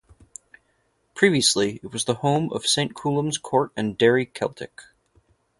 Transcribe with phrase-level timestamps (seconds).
[1.13, 4.81] Previously it was the home of Saint Columb's Court and Derry Celtic.